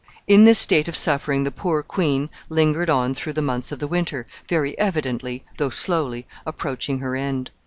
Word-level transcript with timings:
In 0.25 0.45
this 0.45 0.57
state 0.57 0.87
of 0.87 0.95
suffering 0.95 1.43
the 1.43 1.51
poor 1.51 1.83
queen 1.83 2.31
lingered 2.49 2.89
on 2.89 3.13
through 3.13 3.33
the 3.33 3.41
months 3.43 3.71
of 3.71 3.77
the 3.77 3.85
winter, 3.87 4.25
very 4.49 4.75
evidently, 4.79 5.43
though 5.57 5.69
slowly, 5.69 6.25
approaching 6.43 6.97
her 7.01 7.15
end. 7.15 7.51